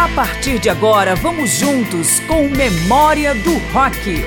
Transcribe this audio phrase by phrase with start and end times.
[0.00, 4.24] A partir de agora, vamos juntos com Memória do Rock.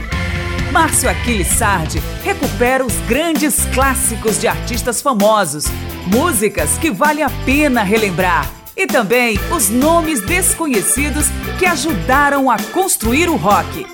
[0.71, 5.65] Márcio Aquiles Sardi recupera os grandes clássicos de artistas famosos,
[6.05, 8.47] músicas que vale a pena relembrar
[8.77, 11.25] e também os nomes desconhecidos
[11.57, 13.87] que ajudaram a construir o rock.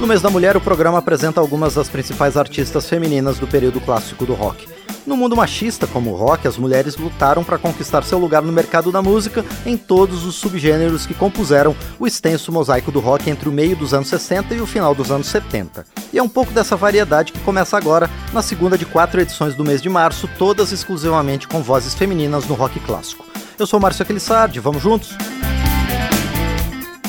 [0.00, 4.26] No mês da mulher, o programa apresenta algumas das principais artistas femininas do período clássico
[4.26, 4.66] do rock.
[5.06, 8.90] No mundo machista, como o rock, as mulheres lutaram para conquistar seu lugar no mercado
[8.90, 13.52] da música em todos os subgêneros que compuseram o extenso mosaico do rock entre o
[13.52, 15.86] meio dos anos 60 e o final dos anos 70.
[16.12, 19.64] E é um pouco dessa variedade que começa agora, na segunda de quatro edições do
[19.64, 23.24] mês de março, todas exclusivamente com vozes femininas no rock clássico.
[23.56, 25.16] Eu sou Márcio Aquilissardi, vamos juntos?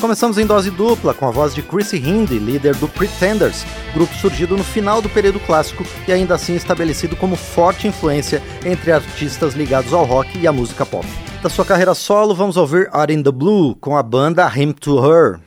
[0.00, 4.56] Começamos em dose dupla com a voz de Chrissy Hindi, líder do Pretenders, grupo surgido
[4.56, 9.92] no final do período clássico e ainda assim estabelecido como forte influência entre artistas ligados
[9.92, 11.06] ao rock e à música pop.
[11.42, 14.98] Da sua carreira solo, vamos ouvir Out in the Blue com a banda Him to
[14.98, 15.40] Her.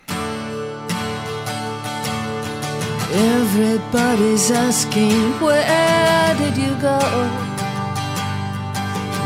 [3.13, 6.99] Everybody's asking where did you go?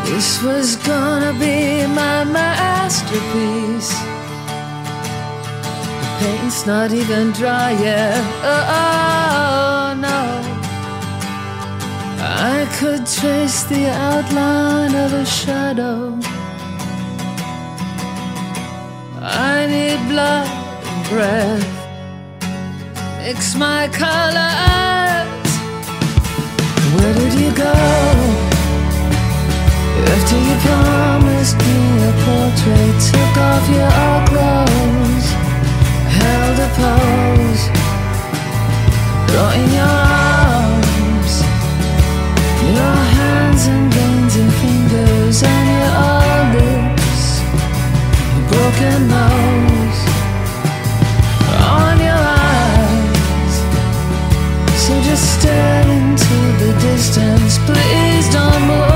[0.05, 4.14] This was gonna be my masterpiece.
[6.19, 8.23] Paint's not even dry yet.
[8.43, 10.21] Oh, oh, no.
[12.21, 16.17] I could trace the outline of a shadow.
[19.21, 20.47] I need blood
[20.89, 21.75] and breath.
[23.19, 25.49] Mix my colors.
[26.95, 27.75] Where did you go?
[30.13, 35.04] After you promised me a portrait, took off your clothes
[36.25, 37.63] held a pose,
[39.29, 39.97] drawing your
[40.31, 41.33] arms,
[42.77, 47.23] your hands and veins and fingers and your lips,
[48.33, 50.01] your broken nose.
[51.81, 53.55] On your eyes.
[54.83, 58.94] So just stare into the distance, please don't move.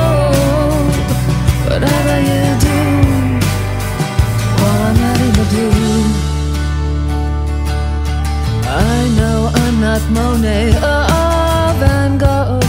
[9.99, 12.59] Not Monet uh, or Van Gogh.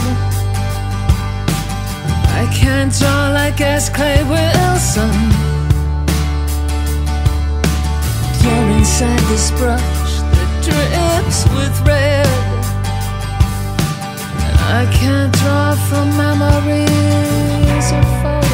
[2.39, 3.89] I can't draw like S.
[3.89, 5.11] Clay Wilson.
[8.43, 12.27] You're inside this brush that drips with red.
[14.45, 18.50] And I can't draw from memories or photos.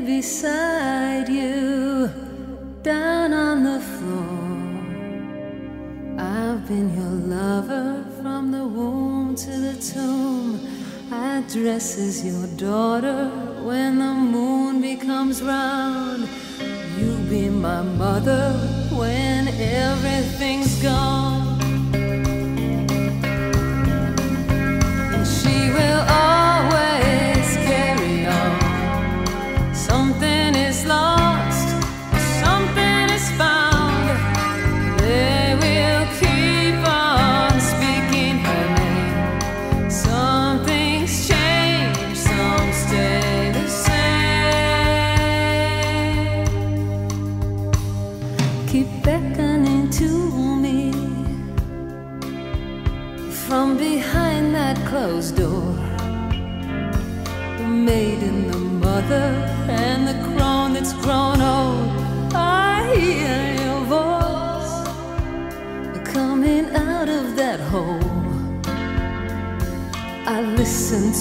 [0.00, 2.10] Beside you
[2.82, 4.34] down on the floor.
[6.18, 10.60] I've been your lover from the womb to the tomb.
[11.12, 13.30] I dress as your daughter
[13.62, 16.28] when the moon becomes round.
[16.98, 18.52] You be my mother
[18.92, 21.13] when everything's gone.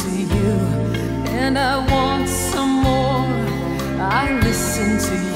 [0.03, 0.53] To you,
[1.39, 3.25] and I want some more.
[4.01, 5.32] I listen to you,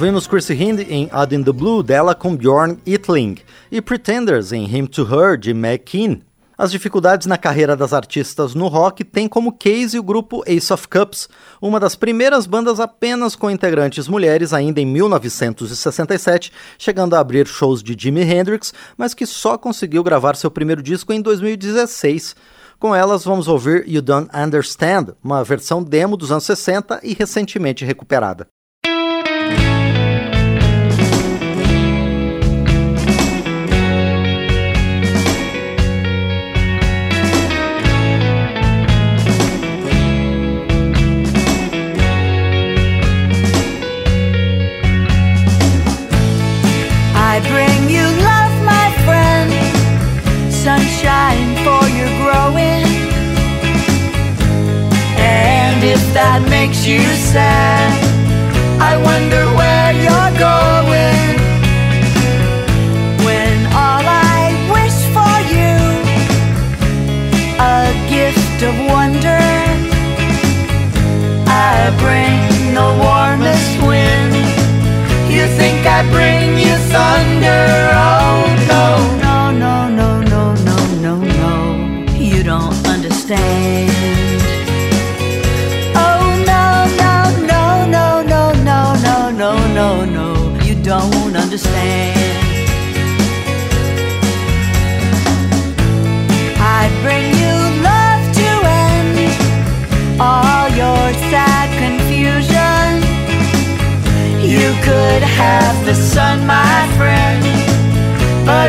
[0.00, 3.36] Ouvimos Chrissy Hind em Odd in the Blue dela com Bjorn Itling
[3.70, 6.22] e Pretenders em Him to Her de Meg Keane.
[6.56, 10.88] As dificuldades na carreira das artistas no rock têm como case o grupo Ace of
[10.88, 11.28] Cups,
[11.60, 17.82] uma das primeiras bandas apenas com integrantes mulheres ainda em 1967, chegando a abrir shows
[17.82, 22.34] de Jimi Hendrix, mas que só conseguiu gravar seu primeiro disco em 2016.
[22.78, 27.84] Com elas, vamos ouvir You Don't Understand, uma versão demo dos anos 60 e recentemente
[27.84, 28.48] recuperada.
[56.70, 57.00] Makes you
[57.32, 57.98] sad.
[58.80, 61.36] I wonder where you're going.
[63.26, 65.76] When all I wish for you,
[67.58, 69.42] a gift of wonder.
[71.50, 74.34] I bring the warmest wind.
[75.34, 76.76] You think I bring you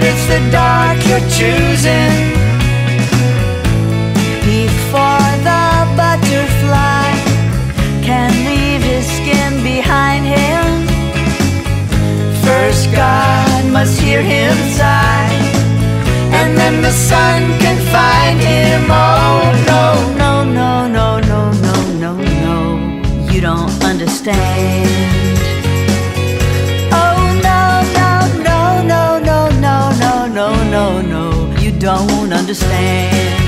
[0.01, 2.17] but it's the dark you're choosing.
[4.43, 7.10] Before the butterfly
[8.01, 10.63] can leave his skin behind him.
[12.43, 15.29] First God must hear him sigh
[16.39, 19.86] And then the sun can find him Oh no,
[20.17, 22.13] no, no, no, no, no, no,
[22.46, 25.20] no You don't understand
[32.51, 33.40] understand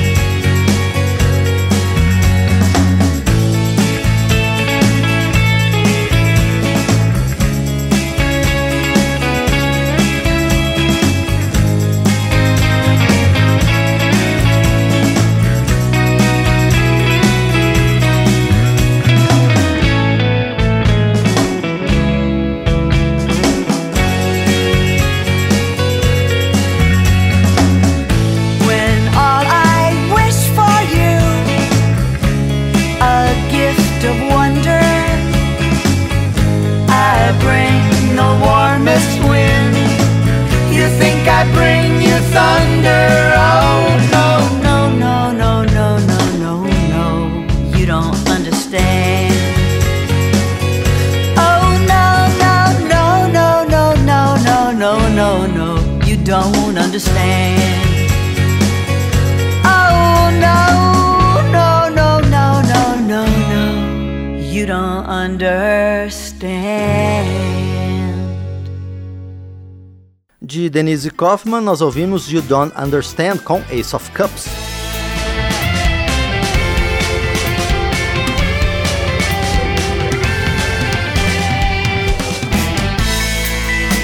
[71.24, 74.46] Kaufman, nós ouvimos You Don't Understand com Ace of Cups.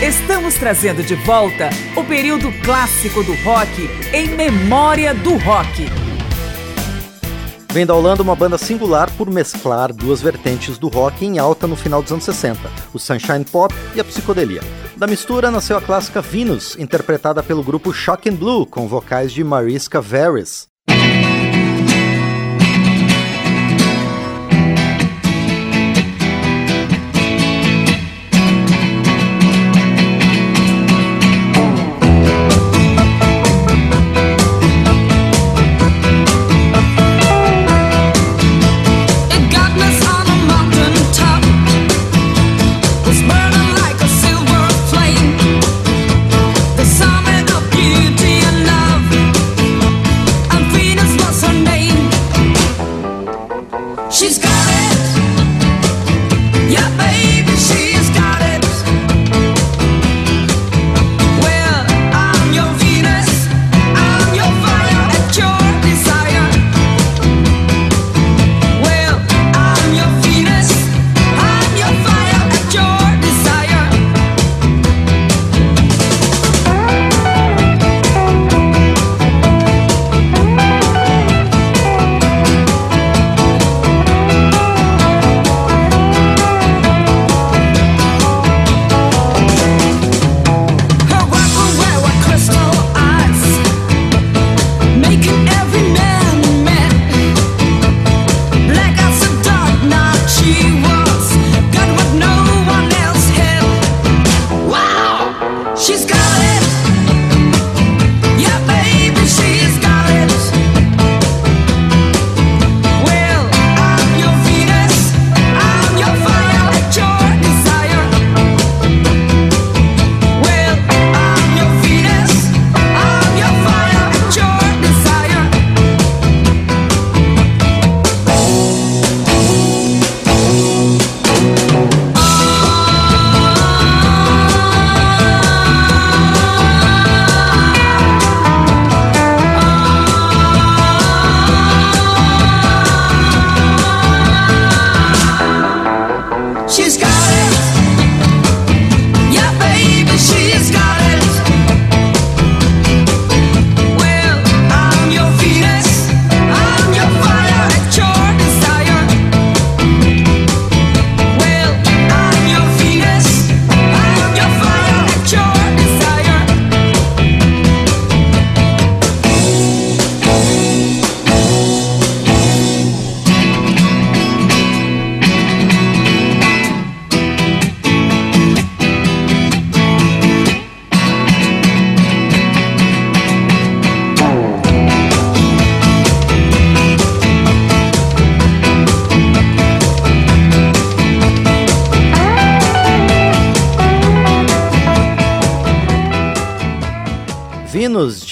[0.01, 5.98] Estamos trazendo de volta o período clássico do rock em memória do rock.
[7.71, 11.75] Vem da Holanda uma banda singular por mesclar duas vertentes do rock em alta no
[11.75, 12.59] final dos anos 60,
[12.91, 14.61] o sunshine pop e a psicodelia.
[14.97, 20.01] Da mistura nasceu a clássica Venus, interpretada pelo grupo Shocking Blue, com vocais de Mariska
[20.01, 20.67] Varys.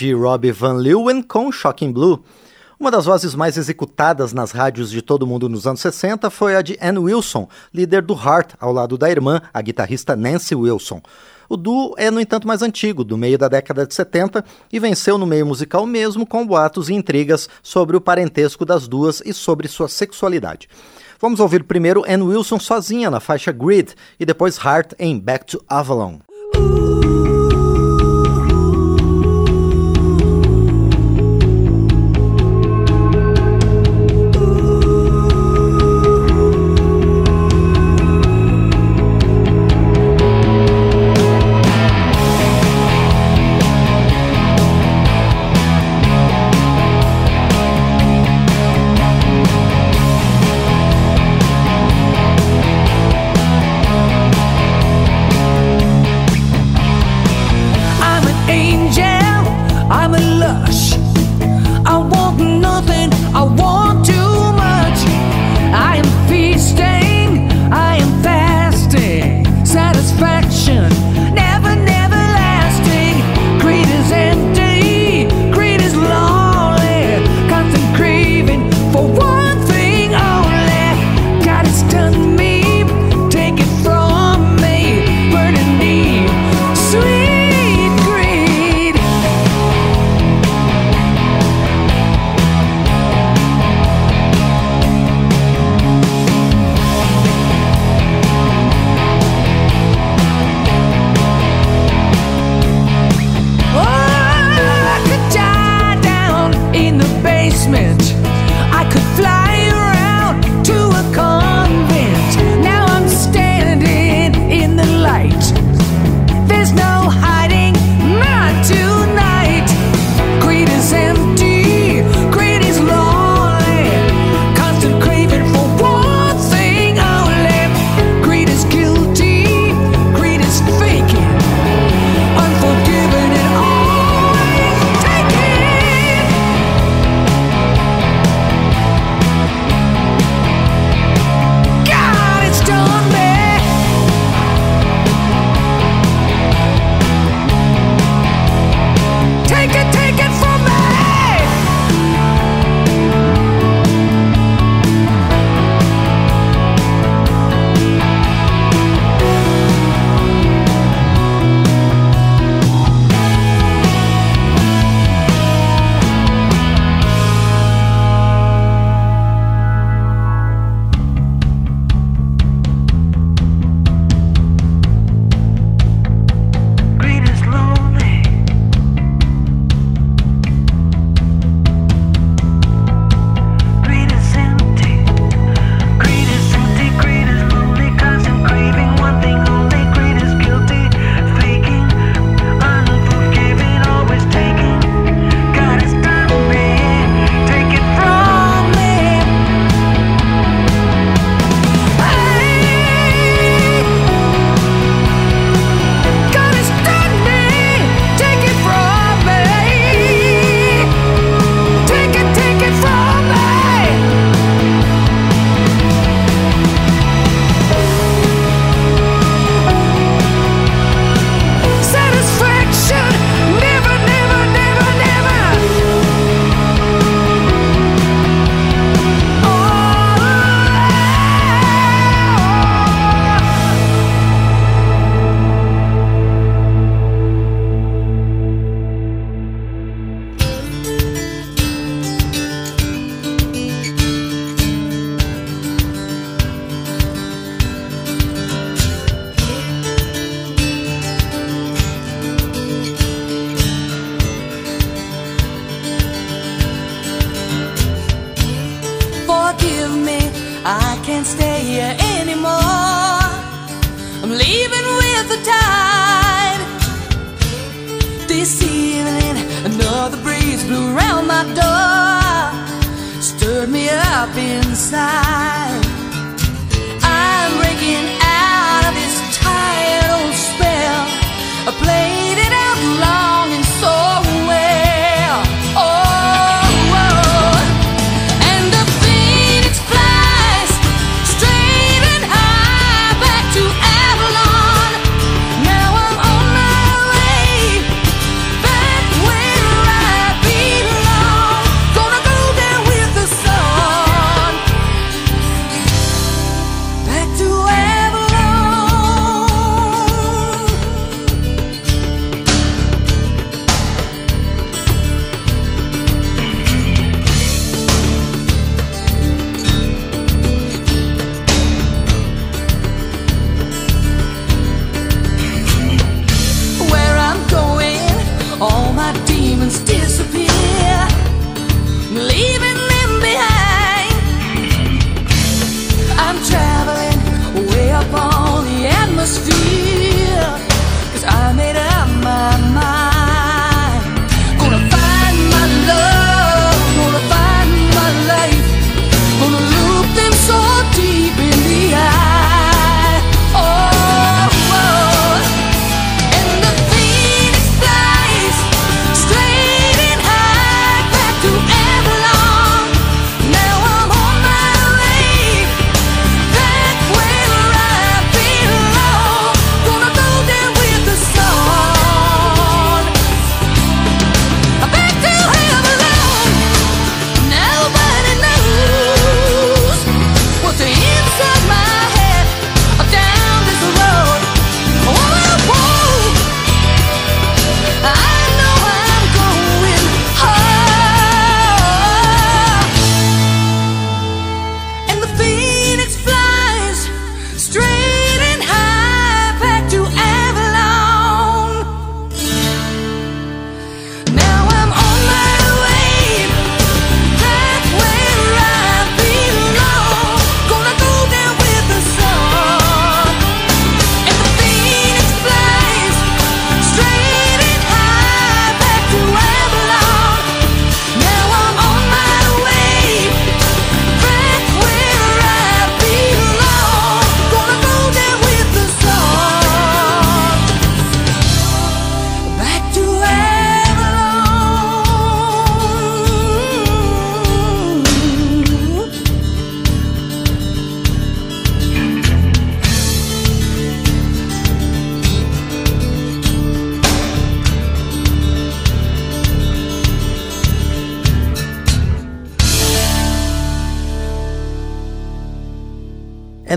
[0.07, 2.23] De Robbie Van Leeuwen com Shocking Blue.
[2.79, 6.61] Uma das vozes mais executadas nas rádios de todo mundo nos anos 60 foi a
[6.61, 11.01] de Ann Wilson, líder do Heart, ao lado da irmã, a guitarrista Nancy Wilson.
[11.49, 15.17] O duo é, no entanto, mais antigo, do meio da década de 70, e venceu
[15.17, 19.67] no meio musical mesmo com boatos e intrigas sobre o parentesco das duas e sobre
[19.67, 20.69] sua sexualidade.
[21.19, 25.61] Vamos ouvir primeiro Ann Wilson sozinha na faixa Grid e depois Heart em Back to
[25.67, 26.19] Avalon.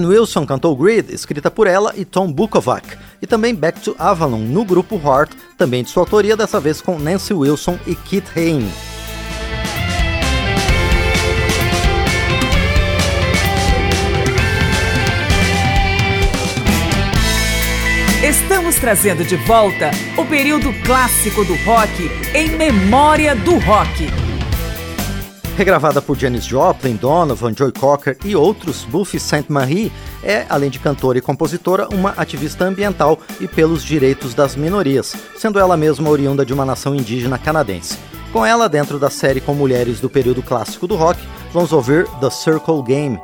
[0.00, 4.38] Ann Wilson cantou Grid, escrita por ela e Tom Bukovac, e também Back to Avalon,
[4.38, 8.66] no grupo Heart, também de sua autoria, dessa vez com Nancy Wilson e Keith Hain.
[18.24, 24.29] Estamos trazendo de volta o período clássico do rock em memória do rock.
[25.60, 29.92] Regravada por Janis Joplin, Donovan, Joy Cocker e outros, Buffy Sainte-Marie
[30.22, 35.58] é, além de cantora e compositora, uma ativista ambiental e pelos direitos das minorias, sendo
[35.58, 37.98] ela mesma oriunda de uma nação indígena canadense.
[38.32, 41.20] Com ela, dentro da série com mulheres do período clássico do rock,
[41.52, 43.20] vamos ouvir The Circle Game,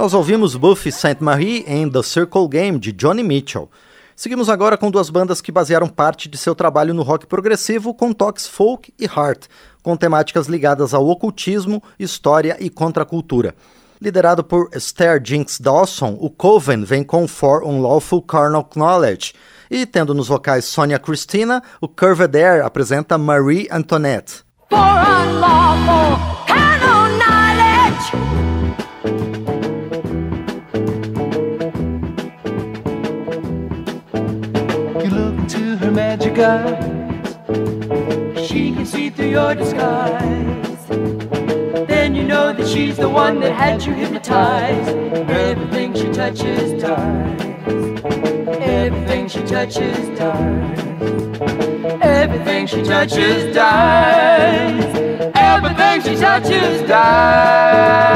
[0.00, 3.70] Nós ouvimos Buffy Sainte-Marie em The Circle Game, de Johnny Mitchell.
[4.16, 8.10] Seguimos agora com duas bandas que basearam parte de seu trabalho no rock progressivo com
[8.10, 9.44] toques folk e heart,
[9.82, 13.54] com temáticas ligadas ao ocultismo, história e contracultura.
[14.00, 19.34] Liderado por Esther Jinx Dawson, o Coven vem com For Unlawful Carnal Knowledge,
[19.70, 24.44] e tendo nos vocais Sonia Christina, o Curved Air apresenta Marie Antoinette.
[36.40, 36.46] She
[38.72, 40.86] can see through your disguise.
[41.86, 44.88] Then you know that she's the one that had you hypnotized.
[45.28, 47.40] Everything she touches dies.
[48.58, 50.78] Everything she touches dies.
[52.00, 54.96] Everything she touches dies.
[55.34, 58.10] Everything she touches dies.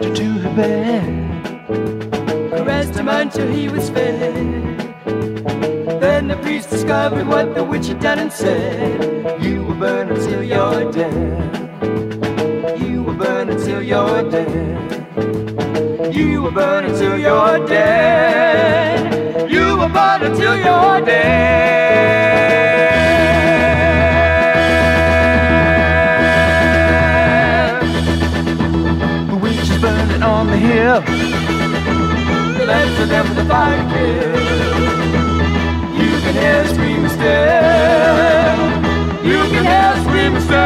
[0.00, 1.66] Master to her bed,
[2.50, 4.34] caressed him until he was fed.
[6.00, 10.42] Then the priest discovered what the witch had done and said, You will burn until
[10.42, 12.80] you're dead.
[12.80, 16.14] You will burn until you're dead.
[16.14, 19.50] You will burn until you're dead.
[19.50, 22.69] You will burn until you're dead.
[32.80, 33.76] Of them with the fire.
[36.00, 38.58] You can hear screaming still.
[39.22, 40.60] You can hear screaming still.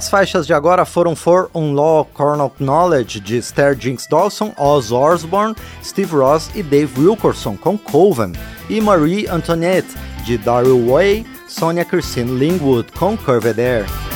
[0.00, 5.54] As faixas de agora foram For Unlaw Cornell Knowledge de Esther Jinx Dawson, Oz Osborne,
[5.84, 8.32] Steve Ross e Dave Wilkerson com Coven,
[8.70, 9.94] e Marie Antoinette
[10.24, 14.09] de Daryl Way, Sonia Christine Lingwood com Curved Air.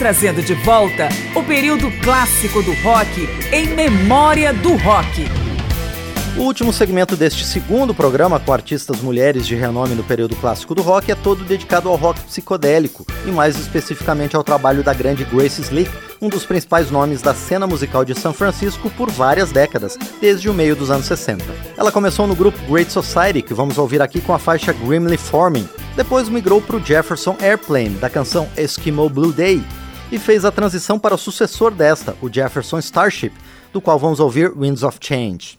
[0.00, 5.26] Trazendo de volta o período clássico do rock em memória do rock.
[6.38, 10.80] O último segmento deste segundo programa com artistas mulheres de renome no período clássico do
[10.80, 15.60] rock é todo dedicado ao rock psicodélico e mais especificamente ao trabalho da grande Grace
[15.60, 20.48] Slick, um dos principais nomes da cena musical de São Francisco por várias décadas, desde
[20.48, 21.44] o meio dos anos 60.
[21.76, 25.68] Ela começou no grupo Great Society, que vamos ouvir aqui com a faixa Grimly Forming,
[25.94, 29.62] depois migrou para o Jefferson Airplane, da canção Eskimo Blue Day,
[30.10, 33.32] e fez a transição para o sucessor desta, o Jefferson Starship,
[33.72, 35.58] do qual vamos ouvir Winds of Change.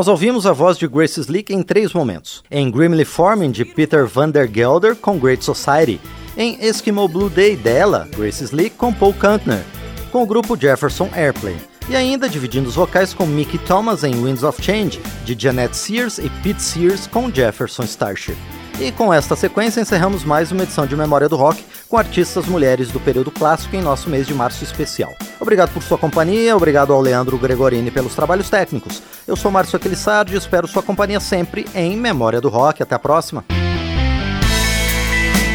[0.00, 2.42] Nós ouvimos a voz de Grace Slick em três momentos.
[2.50, 6.00] Em Grimly Forming, de Peter Van der Gelder, com Great Society.
[6.38, 9.62] Em Eskimo Blue Day dela, Grace Slick com Paul Kantner,
[10.10, 11.60] com o grupo Jefferson Airplane.
[11.86, 16.16] E ainda dividindo os vocais com Mickey Thomas em Winds of Change, de Janet Sears
[16.16, 18.38] e Pete Sears com Jefferson Starship.
[18.80, 22.88] E com esta sequência encerramos mais uma edição de Memória do Rock com artistas mulheres
[22.90, 25.12] do período clássico em nosso mês de março especial.
[25.40, 29.02] Obrigado por sua companhia, obrigado ao Leandro Gregorini pelos trabalhos técnicos.
[29.26, 32.82] Eu sou Márcio Aquilissardi e espero sua companhia sempre em Memória do Rock.
[32.82, 33.44] Até a próxima!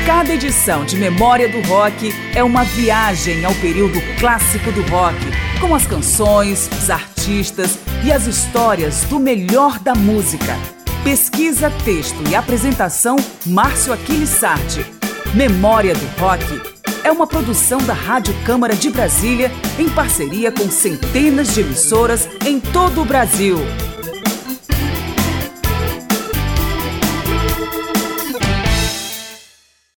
[0.05, 5.17] Cada edição de Memória do Rock é uma viagem ao período clássico do rock,
[5.59, 10.55] com as canções, os artistas e as histórias do melhor da música.
[11.03, 13.15] Pesquisa, texto e apresentação
[13.45, 14.85] Márcio Aquiles Sardi.
[15.33, 16.74] Memória do Rock
[17.05, 22.59] é uma produção da Rádio Câmara de Brasília em parceria com centenas de emissoras em
[22.59, 23.57] todo o Brasil.